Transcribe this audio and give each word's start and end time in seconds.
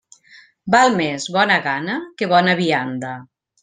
Val 0.75 0.97
més 1.03 1.29
bona 1.37 1.59
gana 1.69 2.01
que 2.19 2.33
bona 2.37 2.61
vianda. 2.65 3.19